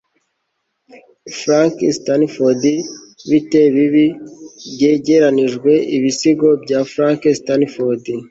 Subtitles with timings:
[1.39, 2.63] Frank Stanford
[3.29, 4.05] Bite Bibi
[4.73, 8.03] Byegeranijwe Ibisigo bya Frank Stanford